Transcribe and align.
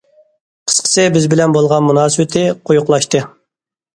قىسقىسى، 0.69 1.03
بىز 1.17 1.27
بىلەن 1.33 1.53
بولغان 1.57 1.85
مۇناسىۋىتى 1.89 2.45
قويۇقلاشتى. 2.71 3.21